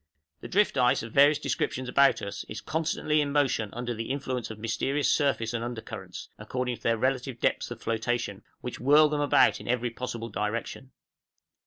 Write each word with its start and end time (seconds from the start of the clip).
The 0.39 0.47
drift 0.47 0.77
ice 0.79 1.03
of 1.03 1.13
various 1.13 1.37
descriptions 1.37 1.87
about 1.87 2.23
us 2.23 2.43
is 2.49 2.59
constantly 2.59 3.21
in 3.21 3.31
motion 3.31 3.69
under 3.71 3.93
the 3.93 4.09
influence 4.09 4.49
of 4.49 4.57
mysterious 4.57 5.11
surface 5.11 5.53
and 5.53 5.63
under 5.63 5.79
currents 5.79 6.29
(according 6.39 6.77
to 6.77 6.81
their 6.81 6.97
relative 6.97 7.39
depths 7.39 7.69
of 7.69 7.83
floatation), 7.83 8.41
which 8.61 8.79
whirl 8.79 9.09
them 9.09 9.21
about 9.21 9.59
in 9.61 9.67
every 9.67 9.91
possible 9.91 10.29
direction. 10.29 10.89